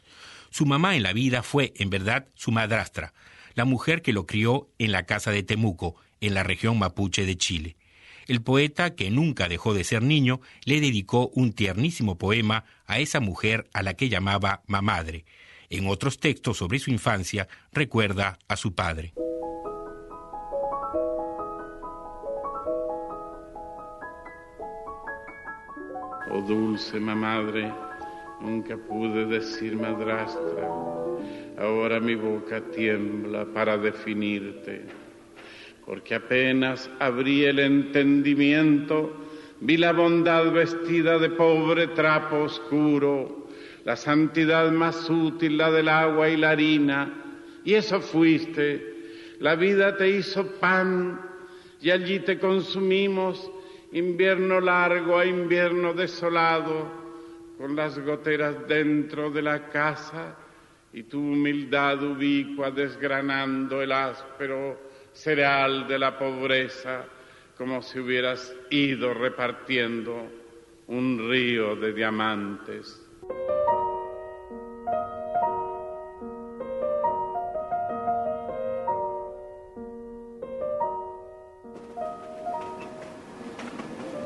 Su 0.50 0.66
mamá 0.66 0.96
en 0.96 1.04
la 1.04 1.14
vida 1.14 1.44
fue, 1.44 1.72
en 1.76 1.92
verdad, 1.92 2.28
su 2.34 2.52
madrastra, 2.52 3.14
la 3.54 3.66
mujer 3.66 4.02
que 4.02 4.12
lo 4.12 4.26
crió 4.26 4.70
en 4.80 4.92
la 4.92 5.04
casa 5.04 5.30
de 5.30 5.44
Temuco, 5.44 5.98
en 6.20 6.34
la 6.34 6.42
región 6.44 6.80
mapuche 6.80 7.26
de 7.26 7.38
Chile 7.38 7.78
el 8.28 8.42
poeta, 8.42 8.96
que 8.96 9.10
nunca 9.10 9.48
dejó 9.48 9.74
de 9.74 9.84
ser 9.84 10.04
niño, 10.04 10.42
le 10.66 10.80
dedicó 10.80 11.32
un 11.34 11.54
tiernísimo 11.54 12.18
poema 12.18 12.66
a 12.86 13.00
esa 13.00 13.20
mujer 13.20 13.70
a 13.74 13.84
la 13.84 13.96
que 13.96 14.10
llamaba 14.10 14.64
mamadre. 14.68 15.26
En 15.70 15.88
otros 15.88 16.20
textos 16.20 16.58
sobre 16.58 16.80
su 16.80 16.92
infancia 16.92 17.48
recuerda 17.72 18.38
a 18.48 18.56
su 18.58 18.76
padre. 18.76 19.14
Oh 26.34 26.42
dulce 26.48 27.00
mamadre, 27.00 27.72
nunca 28.42 28.78
pude 28.78 29.26
decir 29.26 29.76
madrastra, 29.76 30.68
ahora 31.58 32.00
mi 32.00 32.16
boca 32.16 32.62
tiembla 32.72 33.46
para 33.54 33.78
definirte 33.78 35.01
porque 35.92 36.16
apenas 36.16 36.90
abrí 37.00 37.44
el 37.44 37.60
entendimiento, 37.60 39.12
vi 39.60 39.76
la 39.76 39.92
bondad 39.92 40.50
vestida 40.50 41.20
de 41.20 41.32
pobre 41.32 41.88
trapo 41.88 42.44
oscuro, 42.44 43.50
la 43.84 43.98
santidad 43.98 44.72
más 44.72 45.10
útil, 45.10 45.58
la 45.58 45.70
del 45.70 45.90
agua 45.90 46.30
y 46.30 46.38
la 46.38 46.52
harina, 46.52 47.14
y 47.66 47.74
eso 47.74 48.00
fuiste, 48.00 49.36
la 49.40 49.56
vida 49.56 49.98
te 49.98 50.08
hizo 50.08 50.48
pan, 50.62 51.20
y 51.82 51.92
allí 51.92 52.22
te 52.22 52.40
consumimos, 52.40 53.52
invierno 53.92 54.62
largo 54.62 55.18
a 55.18 55.26
invierno 55.26 55.94
desolado, 55.94 56.90
con 57.58 57.76
las 57.76 58.00
goteras 58.00 58.66
dentro 58.66 59.30
de 59.30 59.42
la 59.42 59.68
casa, 59.68 60.38
y 60.94 61.04
tu 61.04 61.20
humildad 61.20 62.02
ubicua 62.02 62.72
desgranando 62.72 63.82
el 63.82 63.92
áspero 63.92 64.91
cereal 65.14 65.88
de 65.88 66.00
la 66.00 66.18
pobreza, 66.18 67.06
como 67.58 67.82
si 67.82 68.00
hubieras 68.00 68.54
ido 68.70 69.14
repartiendo 69.14 70.28
un 70.88 71.30
río 71.30 71.76
de 71.76 71.94
diamantes. 71.94 73.00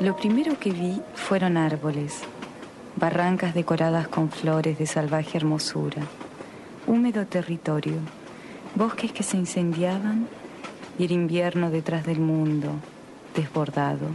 Lo 0.01 0.15
primero 0.15 0.59
que 0.59 0.71
vi 0.71 1.01
fueron 1.15 1.57
árboles, 1.57 2.21
barrancas 2.95 3.53
decoradas 3.53 4.07
con 4.07 4.29
flores 4.29 4.77
de 4.77 4.85
salvaje 4.85 5.37
hermosura, 5.37 6.03
húmedo 6.85 7.25
territorio, 7.25 7.97
bosques 8.75 9.11
que 9.11 9.23
se 9.23 9.37
incendiaban 9.37 10.27
y 10.97 11.05
el 11.05 11.11
invierno 11.11 11.69
detrás 11.69 12.05
del 12.05 12.19
mundo, 12.19 12.69
desbordado. 13.35 14.07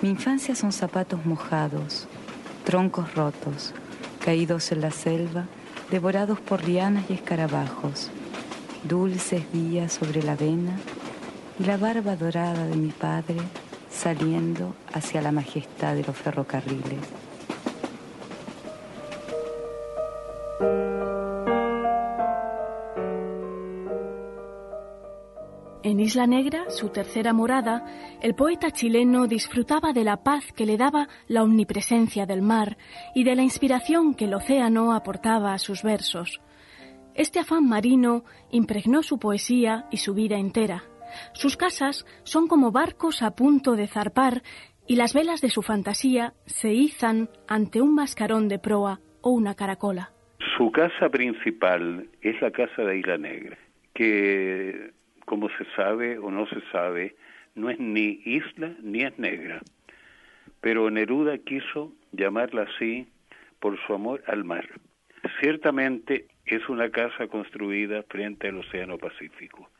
Mi 0.00 0.10
infancia 0.10 0.54
son 0.54 0.72
zapatos 0.72 1.24
mojados, 1.26 2.06
troncos 2.64 3.14
rotos, 3.14 3.74
caídos 4.24 4.72
en 4.72 4.80
la 4.80 4.90
selva, 4.90 5.46
devorados 5.90 6.40
por 6.40 6.64
lianas 6.64 7.04
y 7.08 7.14
escarabajos, 7.14 8.10
dulces 8.84 9.52
días 9.52 9.92
sobre 9.92 10.22
la 10.22 10.32
avena 10.32 10.76
y 11.58 11.64
la 11.64 11.76
barba 11.76 12.16
dorada 12.16 12.66
de 12.66 12.76
mi 12.76 12.90
padre 12.90 13.36
saliendo 13.90 14.74
hacia 14.92 15.20
la 15.22 15.32
majestad 15.32 15.94
de 15.94 16.04
los 16.04 16.16
ferrocarriles. 16.16 17.21
Isla 26.12 26.26
Negra, 26.26 26.68
su 26.68 26.90
tercera 26.90 27.32
morada, 27.32 27.86
el 28.20 28.34
poeta 28.34 28.70
chileno 28.70 29.26
disfrutaba 29.26 29.94
de 29.94 30.04
la 30.04 30.22
paz 30.22 30.52
que 30.52 30.66
le 30.66 30.76
daba 30.76 31.08
la 31.26 31.42
omnipresencia 31.42 32.26
del 32.26 32.42
mar 32.42 32.76
y 33.14 33.24
de 33.24 33.34
la 33.34 33.40
inspiración 33.40 34.12
que 34.12 34.26
el 34.26 34.34
océano 34.34 34.92
aportaba 34.92 35.54
a 35.54 35.58
sus 35.58 35.82
versos. 35.82 36.42
Este 37.14 37.38
afán 37.38 37.66
marino 37.66 38.24
impregnó 38.50 39.02
su 39.02 39.18
poesía 39.18 39.86
y 39.90 39.96
su 39.96 40.12
vida 40.12 40.36
entera. 40.36 40.84
Sus 41.32 41.56
casas 41.56 42.04
son 42.24 42.46
como 42.46 42.72
barcos 42.72 43.22
a 43.22 43.30
punto 43.30 43.74
de 43.74 43.86
zarpar 43.86 44.42
y 44.86 44.96
las 44.96 45.14
velas 45.14 45.40
de 45.40 45.48
su 45.48 45.62
fantasía 45.62 46.34
se 46.44 46.74
izan 46.74 47.30
ante 47.48 47.80
un 47.80 47.94
mascarón 47.94 48.48
de 48.48 48.58
proa 48.58 49.00
o 49.22 49.30
una 49.30 49.54
caracola. 49.54 50.12
Su 50.58 50.70
casa 50.72 51.08
principal 51.08 52.06
es 52.20 52.38
la 52.42 52.50
casa 52.50 52.82
de 52.82 52.98
Isla 52.98 53.16
Negra, 53.16 53.56
que 53.94 54.92
como 55.32 55.48
se 55.48 55.64
sabe 55.74 56.18
o 56.18 56.30
no 56.30 56.46
se 56.46 56.60
sabe, 56.72 57.16
no 57.54 57.70
es 57.70 57.78
ni 57.78 58.20
isla 58.26 58.70
ni 58.82 59.00
es 59.00 59.18
negra. 59.18 59.62
Pero 60.60 60.90
Neruda 60.90 61.38
quiso 61.38 61.90
llamarla 62.12 62.64
así 62.64 63.06
por 63.58 63.80
su 63.86 63.94
amor 63.94 64.22
al 64.26 64.44
mar. 64.44 64.68
Ciertamente 65.40 66.26
es 66.44 66.68
una 66.68 66.90
casa 66.90 67.28
construida 67.28 68.02
frente 68.10 68.48
al 68.48 68.58
Océano 68.58 68.98
Pacífico. 68.98 69.70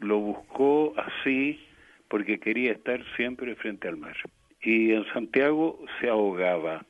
Lo 0.00 0.18
buscó 0.18 0.94
así 0.96 1.60
porque 2.08 2.40
quería 2.40 2.72
estar 2.72 3.04
siempre 3.14 3.54
frente 3.54 3.86
al 3.86 3.98
mar. 3.98 4.16
Y 4.62 4.94
en 4.94 5.04
Santiago 5.12 5.78
se 6.00 6.08
ahogaba. 6.08 6.84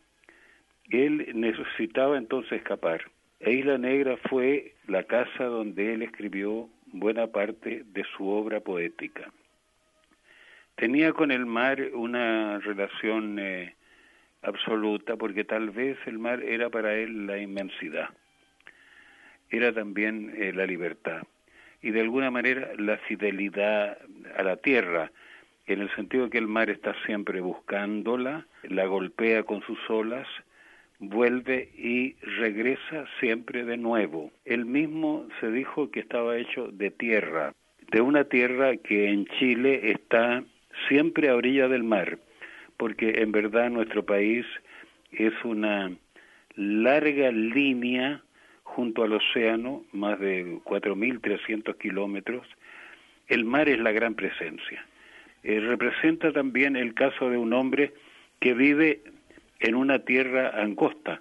Él 0.89 1.31
necesitaba 1.35 2.17
entonces 2.17 2.53
escapar. 2.53 3.03
E 3.41 3.53
Isla 3.53 3.77
Negra 3.77 4.17
fue 4.31 4.77
la 4.87 5.03
casa 5.03 5.45
donde 5.45 5.93
él 5.93 6.01
escribió 6.01 6.71
buena 6.93 7.27
parte 7.27 7.83
de 7.87 8.05
su 8.17 8.29
obra 8.29 8.61
poética. 8.61 9.33
Tenía 10.77 11.13
con 11.13 11.31
el 11.31 11.47
mar 11.47 11.81
una 11.95 12.59
relación 12.61 13.39
eh, 13.39 13.75
absoluta 14.43 15.17
porque 15.17 15.45
tal 15.45 15.71
vez 15.71 15.99
el 16.07 16.19
mar 16.19 16.43
era 16.43 16.71
para 16.71 16.95
él 16.95 17.27
la 17.27 17.39
inmensidad, 17.39 18.11
era 19.51 19.73
también 19.73 20.33
eh, 20.37 20.53
la 20.53 20.67
libertad 20.67 21.23
y 21.83 21.91
de 21.91 22.01
alguna 22.01 22.31
manera 22.31 22.71
la 22.79 22.97
fidelidad 22.99 23.99
a 24.37 24.43
la 24.43 24.57
tierra, 24.57 25.11
en 25.67 25.81
el 25.81 25.95
sentido 25.95 26.31
que 26.31 26.39
el 26.39 26.47
mar 26.47 26.71
está 26.71 26.95
siempre 27.05 27.41
buscándola, 27.41 28.47
la 28.63 28.87
golpea 28.87 29.43
con 29.43 29.63
sus 29.63 29.79
olas, 29.91 30.27
vuelve 31.03 31.69
y 31.77 32.15
regresa 32.39 33.05
siempre 33.19 33.65
de 33.65 33.77
nuevo. 33.77 34.31
Él 34.45 34.65
mismo 34.65 35.27
se 35.41 35.51
dijo 35.51 35.91
que 35.91 36.01
estaba 36.01 36.39
hecho 36.39 36.69
de 36.69 36.91
tierra, 36.91 37.53
de 37.91 38.01
una 38.01 38.25
tierra 38.25 38.77
que 38.77 39.09
en 39.09 39.27
Chile 39.39 39.91
está 39.91 40.45
siempre 40.89 41.29
a 41.29 41.35
orilla 41.35 41.67
del 41.67 41.83
mar, 41.83 42.19
porque 42.77 43.21
en 43.21 43.33
verdad 43.33 43.69
nuestro 43.69 44.05
país 44.05 44.47
es 45.11 45.33
una 45.45 45.91
larga 46.55 47.33
línea 47.33 48.23
junto 48.63 49.03
al 49.03 49.15
océano, 49.15 49.85
más 49.93 50.21
de 50.21 50.59
4.300 50.65 51.77
kilómetros. 51.79 52.47
El 53.27 53.45
mar 53.45 53.69
es 53.69 53.81
la 53.81 53.91
gran 53.91 54.15
presencia. 54.15 54.87
Eh, 55.43 55.59
representa 55.59 56.33
también 56.33 56.77
el 56.77 56.95
caso 56.95 57.29
de 57.29 57.37
un 57.37 57.53
hombre 57.53 57.93
que 58.39 58.55
vive 58.55 59.01
en 59.63 59.75
una 59.75 60.01
tierra 60.01 60.51
angosta 60.61 61.21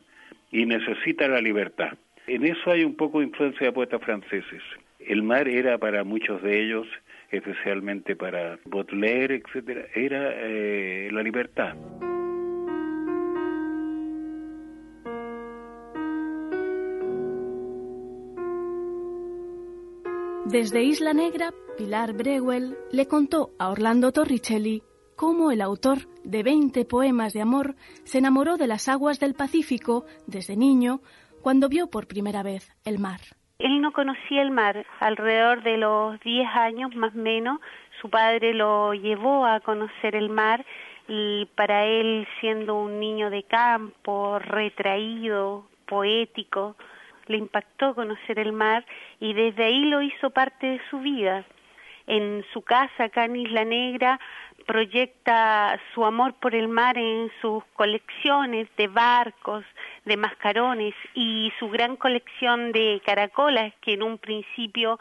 y 0.52 0.66
necesita 0.66 1.28
la 1.28 1.42
libertad. 1.42 1.94
En 2.28 2.46
eso 2.46 2.72
hay 2.72 2.84
un 2.84 2.96
poco 2.96 3.20
de 3.20 3.26
influencia 3.26 3.68
de 3.68 3.74
poetas 3.74 4.02
franceses. 4.02 4.62
El 5.00 5.24
mar 5.24 5.48
era 5.48 5.78
para 5.78 6.04
muchos 6.04 6.42
de 6.44 6.64
ellos, 6.64 6.88
especialmente 7.32 8.16
para 8.16 8.60
Baudelaire, 8.66 9.36
etcétera, 9.36 9.86
era 9.96 10.34
eh, 10.36 11.10
la 11.12 11.24
libertad. 11.24 11.76
Desde 20.46 20.84
Isla 20.84 21.14
Negra, 21.14 21.54
Pilar 21.78 22.14
Breuel 22.14 22.76
le 22.92 23.08
contó 23.08 23.52
a 23.58 23.70
Orlando 23.70 24.12
Torricelli 24.12 24.84
cómo 25.22 25.52
el 25.52 25.62
autor 25.62 26.00
de 26.24 26.42
20 26.42 26.84
poemas 26.86 27.32
de 27.34 27.44
amor 27.44 27.76
se 28.06 28.18
enamoró 28.18 28.58
de 28.58 28.66
las 28.66 28.90
aguas 28.90 29.20
del 29.20 29.36
Pacífico 29.36 30.04
desde 30.26 30.58
niño 30.58 31.02
cuando 31.44 31.70
vio 31.70 31.92
por 31.92 32.08
primera 32.08 32.42
vez 32.42 32.76
el 32.86 32.98
mar. 32.98 33.20
Él 33.60 33.82
no 33.82 33.92
conocía 33.92 34.42
el 34.42 34.50
mar. 34.50 34.84
Alrededor 35.00 35.62
de 35.62 35.78
los 35.78 36.20
10 36.22 36.48
años 36.56 36.96
más 36.96 37.14
o 37.14 37.20
menos, 37.20 37.60
su 38.02 38.10
padre 38.10 38.56
lo 38.56 38.96
llevó 38.96 39.46
a 39.46 39.60
conocer 39.60 40.16
el 40.16 40.30
mar 40.30 40.66
y 41.08 41.46
para 41.54 41.86
él, 41.86 42.28
siendo 42.40 42.82
un 42.82 43.00
niño 43.00 43.30
de 43.30 43.44
campo, 43.44 44.40
retraído, 44.40 45.68
poético, 45.86 46.76
le 47.28 47.38
impactó 47.38 47.94
conocer 47.94 48.40
el 48.40 48.54
mar 48.54 48.88
y 49.20 49.34
desde 49.34 49.66
ahí 49.66 49.84
lo 49.84 50.02
hizo 50.02 50.32
parte 50.32 50.66
de 50.66 50.82
su 50.90 50.98
vida. 50.98 51.46
En 52.08 52.44
su 52.54 52.62
casa 52.62 53.06
acá 53.06 53.26
en 53.26 53.36
Isla 53.36 53.64
Negra 53.64 54.20
proyecta 54.66 55.80
su 55.94 56.06
amor 56.06 56.34
por 56.36 56.56
el 56.56 56.68
mar 56.68 56.98
en 56.98 57.32
sus 57.42 57.64
colecciones 57.74 58.68
de 58.78 58.88
barcos, 58.88 59.64
de 60.06 60.18
mascarones 60.18 60.94
y 61.14 61.52
su 61.60 61.70
gran 61.70 61.96
colección 61.96 62.72
de 62.72 63.02
caracolas 63.06 63.74
que 63.82 63.94
en 63.94 64.04
un 64.04 64.18
principio 64.18 65.00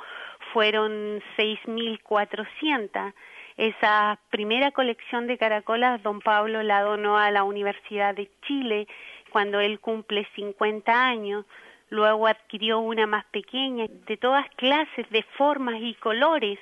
fueron 0.52 1.22
6.400. 1.36 3.12
Esa 3.56 4.18
primera 4.30 4.70
colección 4.70 5.26
de 5.26 5.36
caracolas 5.36 6.02
don 6.02 6.20
Pablo 6.20 6.62
la 6.62 6.82
donó 6.82 7.18
a 7.18 7.30
la 7.30 7.44
Universidad 7.44 8.14
de 8.14 8.30
Chile 8.46 8.88
cuando 9.30 9.60
él 9.60 9.80
cumple 9.80 10.26
50 10.34 10.92
años. 10.92 11.44
Luego 11.90 12.26
adquirió 12.26 12.78
una 12.78 13.06
más 13.06 13.24
pequeña, 13.26 13.86
de 14.06 14.16
todas 14.16 14.48
clases, 14.56 15.08
de 15.10 15.22
formas 15.36 15.76
y 15.80 15.94
colores 15.94 16.58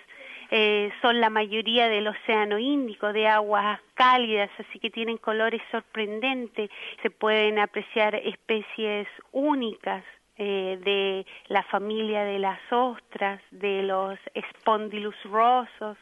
eh, 0.51 0.91
son 1.03 1.21
la 1.21 1.29
mayoría 1.29 1.89
del 1.89 2.09
Océano 2.09 2.59
Índico, 2.59 3.13
de 3.13 3.29
aguas 3.29 3.81
cálidas, 3.95 4.51
así 4.59 4.79
que 4.79 4.91
tienen 4.91 5.19
colores 5.19 5.61
sorprendentes. 5.71 6.71
Se 7.03 7.11
pueden 7.11 7.59
apreciar 7.59 8.15
especies 8.15 9.07
únicas 9.33 10.05
eh, 10.39 10.79
de 10.83 11.27
la 11.49 11.63
familia 11.65 12.25
de 12.25 12.39
las 12.39 12.61
ostras, 12.71 13.43
de 13.51 13.83
los 13.83 14.19
Spondylus 14.53 15.17
rosos, 15.25 15.99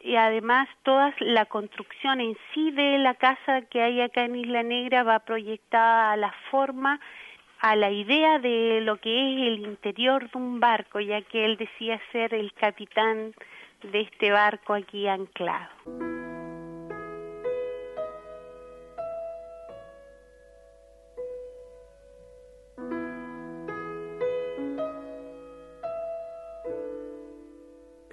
y 0.00 0.16
además 0.16 0.68
toda 0.84 1.12
la 1.18 1.46
construcción 1.46 2.20
en 2.20 2.36
sí 2.54 2.70
de 2.70 2.98
la 2.98 3.14
casa 3.14 3.62
que 3.62 3.82
hay 3.82 4.00
acá 4.00 4.24
en 4.24 4.36
Isla 4.36 4.62
Negra 4.62 5.02
va 5.02 5.18
proyectada 5.18 6.12
a 6.12 6.16
la 6.16 6.32
forma, 6.50 7.00
a 7.58 7.74
la 7.74 7.90
idea 7.90 8.38
de 8.38 8.80
lo 8.82 8.98
que 8.98 9.10
es 9.10 9.48
el 9.48 9.66
interior 9.66 10.30
de 10.30 10.38
un 10.38 10.60
barco, 10.60 11.00
ya 11.00 11.22
que 11.22 11.44
él 11.44 11.56
decía 11.56 12.00
ser 12.12 12.34
el 12.34 12.52
capitán 12.52 13.34
de 13.82 14.00
este 14.02 14.30
barco 14.30 14.74
aquí 14.74 15.06
anclado. 15.08 15.70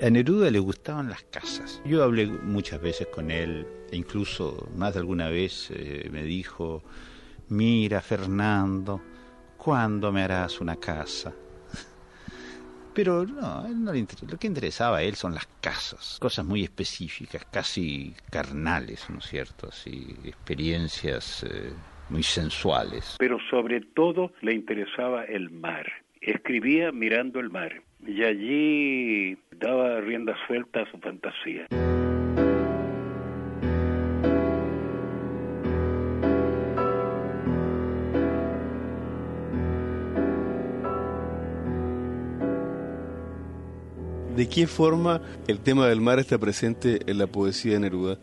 A 0.04 0.10
Neruda 0.10 0.52
le 0.52 0.60
gustaban 0.60 1.10
las 1.10 1.24
casas. 1.24 1.82
Yo 1.86 2.04
hablé 2.04 2.26
muchas 2.28 2.82
veces 2.82 3.08
con 3.08 3.32
él, 3.32 3.66
e 3.90 3.96
incluso 3.96 4.68
más 4.76 4.96
de 4.96 5.00
alguna 5.00 5.30
vez 5.30 5.72
eh, 5.72 6.10
me 6.12 6.24
dijo, 6.24 6.84
mira 7.48 8.02
Fernando, 8.02 9.00
¿cuándo 9.56 10.12
me 10.12 10.24
harás 10.24 10.60
una 10.60 10.76
casa? 10.76 11.34
Pero 12.94 13.26
no, 13.26 13.68
no 13.68 13.92
lo 13.94 14.38
que 14.38 14.48
interesaba 14.48 14.98
a 14.98 15.04
él 15.04 15.16
son 15.16 15.34
las 15.34 15.48
casas, 15.62 16.18
cosas 16.20 16.46
muy 16.46 16.64
específicas, 16.64 17.46
casi 17.46 18.14
carnales, 18.30 19.10
¿no 19.10 19.20
es 19.20 19.26
cierto? 19.26 19.68
Así, 19.70 20.16
experiencias 20.24 21.44
eh, 21.44 21.74
muy 22.10 22.24
sensuales. 22.24 23.16
Pero 23.20 23.38
sobre 23.50 23.82
todo 23.82 24.32
le 24.42 24.54
interesaba 24.54 25.24
el 25.26 25.50
mar. 25.50 25.92
Escribía 26.22 26.92
mirando 26.92 27.40
el 27.40 27.50
mar 27.50 27.82
y 28.06 28.24
allí 28.24 29.38
daba 29.52 30.00
rienda 30.02 30.36
suelta 30.48 30.82
a 30.82 30.92
su 30.92 30.98
fantasía. 31.00 31.68
¿De 44.44 44.50
qué 44.50 44.68
forma 44.68 45.22
el 45.48 45.64
tema 45.64 45.88
del 45.88 46.02
mar 46.02 46.20
está 46.20 46.38
presente 46.38 47.00
en 47.08 47.18
la 47.18 47.28
poesía 47.28 47.76
de 47.76 47.80
Neruda? 47.80 48.18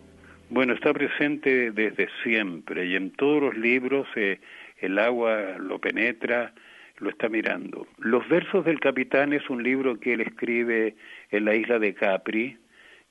Bueno, 0.50 0.74
está 0.74 0.92
presente 0.92 1.70
desde 1.70 2.10
siempre 2.22 2.84
y 2.88 2.94
en 2.94 3.10
todos 3.12 3.40
los 3.40 3.56
libros 3.56 4.06
eh, 4.16 4.38
el 4.80 4.98
agua 4.98 5.56
lo 5.58 5.78
penetra, 5.78 6.52
lo 6.98 7.08
está 7.08 7.30
mirando. 7.30 7.86
Los 7.96 8.28
versos 8.28 8.66
del 8.66 8.80
capitán 8.80 9.32
es 9.32 9.48
un 9.48 9.62
libro 9.62 9.98
que 9.98 10.12
él 10.12 10.20
escribe 10.20 10.94
en 11.30 11.46
la 11.46 11.54
isla 11.54 11.78
de 11.78 11.94
Capri, 11.94 12.58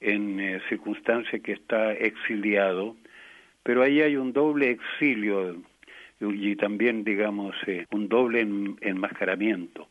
en 0.02 0.40
eh, 0.40 0.62
circunstancia 0.70 1.40
que 1.40 1.54
está 1.54 1.94
exiliado, 1.94 2.96
pero 3.64 3.82
ahí 3.82 4.02
hay 4.02 4.18
un 4.18 4.34
doble 4.34 4.70
exilio 4.70 5.56
y 6.20 6.56
también, 6.58 7.04
digamos, 7.04 7.56
eh, 7.66 7.88
un 7.90 8.08
doble 8.08 8.42
enmascaramiento, 8.82 9.88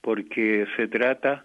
porque 0.00 0.66
se 0.78 0.88
trata 0.88 1.44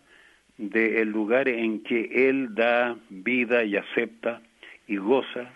del 0.58 1.10
lugar 1.10 1.48
en 1.48 1.84
que 1.84 2.30
él 2.30 2.56
da 2.56 2.96
vida 3.10 3.64
y 3.64 3.76
acepta 3.76 4.42
y 4.88 4.98
goza 4.98 5.52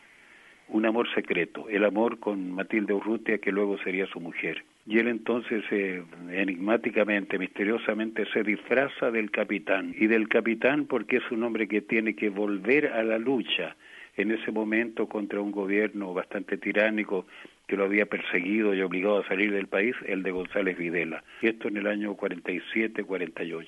un 0.70 0.86
amor 0.86 1.08
secreto, 1.14 1.68
el 1.70 1.84
amor 1.84 2.20
con 2.20 2.52
Matilde 2.52 2.94
Urrutia, 2.94 3.40
que 3.40 3.52
luego 3.52 3.78
sería 3.80 4.06
su 4.08 4.20
mujer. 4.20 4.64
Y 4.86 5.00
él 5.00 5.08
entonces 5.08 5.64
eh, 5.72 6.04
enigmáticamente, 6.32 7.38
misteriosamente, 7.38 8.26
se 8.34 8.44
disfraza 8.44 9.12
del 9.12 9.32
capitán. 9.32 9.96
Y 9.98 10.08
del 10.08 10.28
capitán 10.28 10.86
porque 10.86 11.18
es 11.18 11.32
un 11.32 11.44
hombre 11.44 11.68
que 11.68 11.82
tiene 11.82 12.16
que 12.16 12.30
volver 12.30 12.88
a 12.88 13.04
la 13.04 13.18
lucha 13.18 13.76
en 14.16 14.32
ese 14.32 14.52
momento 14.52 15.08
contra 15.08 15.40
un 15.40 15.52
gobierno 15.52 16.14
bastante 16.14 16.58
tiránico 16.58 17.26
que 17.68 17.78
lo 17.78 17.86
había 17.86 18.06
perseguido 18.08 18.74
y 18.74 18.82
obligado 18.82 19.20
a 19.20 19.28
salir 19.28 19.52
del 19.52 19.68
país, 19.68 19.96
el 20.06 20.24
de 20.24 20.32
González 20.32 20.78
Videla. 20.78 21.24
Y 21.42 21.48
esto 21.48 21.68
en 21.68 21.78
el 21.78 21.88
año 21.88 22.18
47-48. 22.18 23.66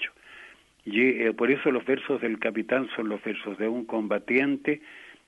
Y 0.86 1.02
eh, 1.02 1.34
por 1.34 1.52
eso 1.52 1.72
los 1.72 1.86
versos 1.86 2.22
del 2.22 2.40
capitán 2.40 2.90
son 2.96 3.10
los 3.10 3.24
versos 3.24 3.58
de 3.58 3.68
un 3.68 3.86
combatiente 3.86 4.82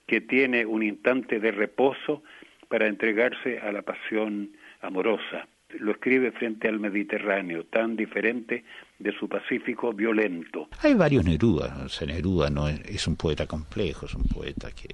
que 0.07 0.21
tiene 0.21 0.65
un 0.65 0.83
instante 0.83 1.39
de 1.39 1.51
reposo 1.51 2.23
para 2.67 2.87
entregarse 2.87 3.59
a 3.59 3.71
la 3.71 3.83
pasión 3.83 4.51
amorosa. 4.81 5.47
Lo 5.79 5.91
escribe 5.91 6.31
frente 6.31 6.67
al 6.67 6.79
Mediterráneo, 6.79 7.65
tan 7.65 7.95
diferente 7.95 8.63
de 8.99 9.11
su 9.17 9.27
Pacífico 9.27 9.91
violento. 9.93 10.69
Hay 10.81 10.93
varios 10.93 11.25
Neruda. 11.25 11.85
O 11.85 12.05
Neruda 12.05 12.49
no 12.49 12.67
es, 12.67 13.07
un 13.07 13.15
poeta 13.15 13.47
complejo, 13.47 14.05
es 14.05 14.13
un 14.13 14.23
poeta 14.23 14.69
que, 14.71 14.87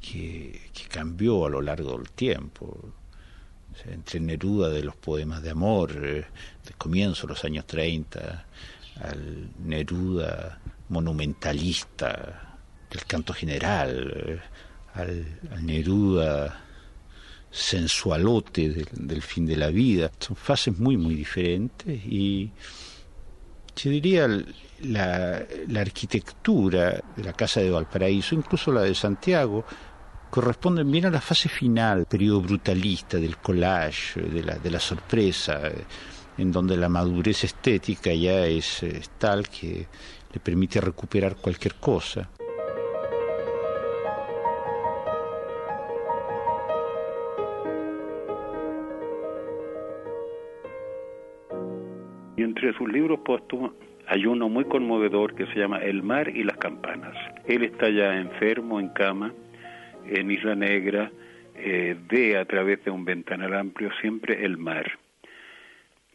que, 0.00 0.58
cambió 0.90 1.46
a 1.46 1.50
lo 1.50 1.60
largo 1.60 1.98
del 1.98 2.10
tiempo. 2.10 2.92
entre 3.86 4.20
Neruda 4.20 4.70
de 4.70 4.82
los 4.82 4.96
poemas 4.96 5.42
de 5.42 5.50
amor, 5.50 5.92
eh, 6.02 6.24
de 6.66 6.74
comienzo 6.78 7.26
de 7.26 7.34
los 7.34 7.44
años 7.44 7.66
30, 7.66 8.46
al 9.02 9.50
Neruda 9.64 10.60
monumentalista 10.88 12.58
del 12.90 13.04
canto 13.04 13.32
general, 13.32 14.12
eh, 14.14 14.40
al, 14.94 15.64
Neruda 15.64 16.64
sensualote 17.50 18.86
del, 18.92 19.22
fin 19.22 19.46
de 19.46 19.56
la 19.56 19.68
vida. 19.68 20.10
Son 20.18 20.36
fases 20.36 20.78
muy, 20.78 20.96
muy 20.96 21.14
diferentes 21.14 22.00
y 22.04 22.50
yo 23.74 23.90
diría 23.90 24.28
la, 24.82 25.42
la 25.68 25.80
arquitectura 25.80 27.02
de 27.16 27.24
la 27.24 27.32
Casa 27.32 27.60
de 27.60 27.70
Valparaíso, 27.70 28.34
incluso 28.34 28.72
la 28.72 28.82
de 28.82 28.94
Santiago, 28.94 29.64
corresponden 30.30 30.90
bien 30.90 31.06
a 31.06 31.10
la 31.10 31.20
fase 31.20 31.48
final, 31.48 32.04
periodo 32.06 32.42
brutalista 32.42 33.16
del 33.16 33.38
collage, 33.38 34.20
de 34.20 34.42
la, 34.42 34.58
de 34.58 34.70
la 34.70 34.80
sorpresa 34.80 35.60
en 36.38 36.52
donde 36.52 36.76
la 36.76 36.88
madurez 36.88 37.44
estética 37.44 38.14
ya 38.14 38.46
es, 38.46 38.86
tal 39.18 39.48
que 39.48 39.86
le 40.32 40.40
permite 40.40 40.80
recuperar 40.80 41.36
cualquier 41.36 41.74
cosa. 41.74 42.30
Y 52.36 52.42
entre 52.42 52.72
sus 52.74 52.88
libros 52.88 53.18
póstumos 53.24 53.72
hay 54.06 54.24
uno 54.24 54.48
muy 54.48 54.64
conmovedor 54.64 55.34
que 55.34 55.46
se 55.46 55.58
llama 55.58 55.78
El 55.78 56.02
mar 56.04 56.28
y 56.28 56.44
las 56.44 56.56
campanas. 56.56 57.16
Él 57.46 57.64
está 57.64 57.90
ya 57.90 58.16
enfermo 58.16 58.78
en 58.78 58.90
cama 58.90 59.34
en 60.06 60.30
Isla 60.30 60.54
Negra, 60.54 61.10
eh, 61.56 61.96
ve 62.08 62.38
a 62.38 62.44
través 62.44 62.82
de 62.84 62.90
un 62.90 63.04
ventanal 63.04 63.52
amplio 63.54 63.90
siempre 64.00 64.44
el 64.44 64.56
mar 64.56 64.86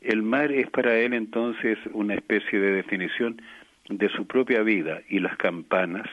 el 0.04 0.22
mar 0.22 0.52
es 0.52 0.70
para 0.70 0.96
él 0.98 1.14
entonces 1.14 1.78
una 1.92 2.16
especie 2.16 2.60
de 2.60 2.72
definición 2.74 3.42
de 3.90 4.10
su 4.10 4.28
propia 4.28 4.62
vida 4.62 5.02
y 5.10 5.20
las 5.20 5.36
campanas, 5.38 6.08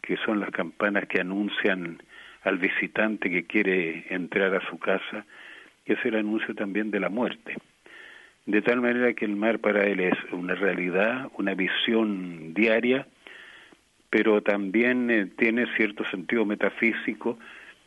que 0.00 0.16
son 0.18 0.40
las 0.40 0.50
campanas 0.50 1.06
que 1.06 1.20
anuncian 1.20 2.02
al 2.42 2.58
visitante 2.58 3.30
que 3.30 3.44
quiere 3.44 4.06
entrar 4.10 4.54
a 4.54 4.66
su 4.68 4.78
casa, 4.78 5.24
es 5.84 5.98
el 6.04 6.16
anuncio 6.16 6.54
también 6.54 6.90
de 6.90 7.00
la 7.00 7.08
muerte. 7.08 7.56
De 8.46 8.62
tal 8.62 8.80
manera 8.80 9.12
que 9.12 9.24
el 9.24 9.36
mar 9.36 9.58
para 9.58 9.84
él 9.84 10.00
es 10.00 10.16
una 10.32 10.54
realidad, 10.54 11.30
una 11.36 11.54
visión 11.54 12.54
diaria, 12.54 13.06
pero 14.08 14.42
también 14.42 15.10
eh, 15.10 15.26
tiene 15.36 15.66
cierto 15.76 16.04
sentido 16.06 16.44
metafísico 16.44 17.38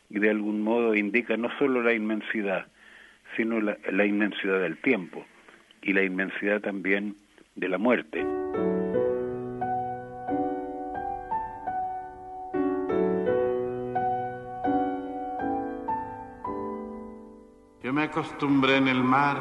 y 0.09 0.19
de 0.19 0.29
algún 0.29 0.61
modo 0.61 0.95
indica 0.95 1.35
no 1.37 1.49
solo 1.57 1.81
la 1.81 1.93
inmensidad, 1.93 2.67
sino 3.35 3.59
la, 3.61 4.05
inmensidad 4.05 4.59
del 4.59 4.77
tiempo 4.77 5.25
y 5.81 5.93
la 5.93 6.03
inmensidad 6.03 6.61
también 6.61 7.15
de 7.55 7.69
la 7.69 7.77
muerte. 7.77 8.19
Yo 17.81 17.91
me 17.91 18.03
acostumbré 18.03 18.77
en 18.77 18.87
el 18.87 19.03
mar 19.03 19.37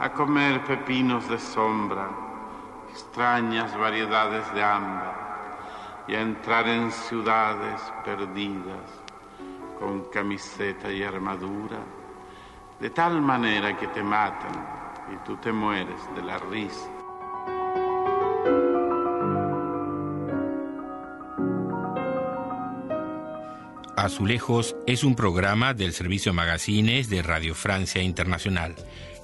a 0.00 0.12
comer 0.12 0.62
pepinos 0.62 1.28
de 1.28 1.38
sombra, 1.38 2.08
extrañas 2.90 3.78
variedades 3.78 4.52
de 4.54 4.62
ámbar, 4.62 5.20
y 6.08 6.14
a 6.14 6.20
entrar 6.20 6.66
en 6.66 6.90
ciudades 6.90 7.80
perdidas 8.04 9.04
con 9.78 10.10
camiseta 10.10 10.92
y 10.92 11.02
armadura 11.02 11.78
de 12.80 12.90
tal 12.90 13.20
manera 13.20 13.76
que 13.76 13.86
te 13.88 14.02
matan 14.02 14.52
y 15.12 15.26
tú 15.26 15.36
te 15.36 15.52
mueres 15.52 16.00
de 16.16 16.22
la 16.22 16.38
risa. 16.38 16.88
Azulejos 23.96 24.76
es 24.86 25.04
un 25.04 25.14
programa 25.14 25.74
del 25.74 25.92
servicio 25.92 26.32
Magazines 26.32 27.10
de 27.10 27.20
Radio 27.20 27.54
Francia 27.54 28.02
Internacional. 28.02 28.74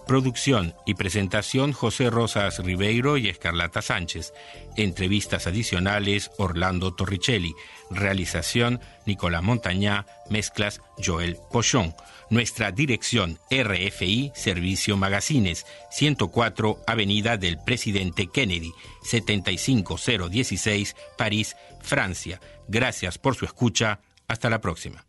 Producción 0.06 0.74
y 0.86 0.94
presentación 0.94 1.72
José 1.72 2.10
Rosas 2.10 2.60
Ribeiro 2.60 3.16
y 3.16 3.28
Escarlata 3.28 3.82
Sánchez. 3.82 4.32
Entrevistas 4.76 5.48
adicionales 5.48 6.30
Orlando 6.38 6.94
Torricelli. 6.94 7.54
Realización 7.90 8.80
Nicolás 9.04 9.42
Montañá. 9.42 10.06
Mezclas 10.30 10.80
Joel 11.04 11.38
Pochón. 11.50 11.92
Nuestra 12.30 12.70
dirección 12.70 13.40
RFI 13.50 14.30
Servicio 14.36 14.96
Magazines, 14.96 15.66
104 15.90 16.78
Avenida 16.86 17.36
del 17.36 17.58
Presidente 17.58 18.28
Kennedy, 18.28 18.72
75016, 19.02 20.94
París, 21.18 21.56
Francia. 21.80 22.40
Gracias 22.68 23.18
por 23.18 23.34
su 23.34 23.44
escucha. 23.44 23.98
Hasta 24.28 24.50
la 24.50 24.60
próxima. 24.60 25.04